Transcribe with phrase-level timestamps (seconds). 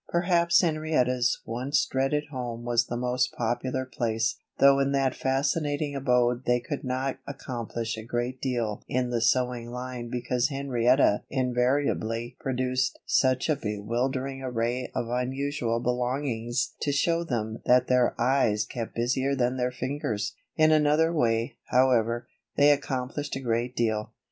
[0.09, 6.45] Perhaps Henrietta's once dreaded home was the most popular place, though in that fascinating abode
[6.47, 12.97] they could not accomplish a great deal in the sewing line because Henrietta invariably produced
[13.05, 19.35] such a bewildering array of unusual belongings to show them that their eyes kept busier
[19.35, 20.33] than their fingers.
[20.55, 22.27] In another way, however,
[22.57, 24.09] they accomplished a great deal.